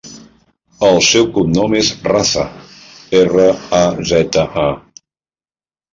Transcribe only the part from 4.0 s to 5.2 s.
zeta, a.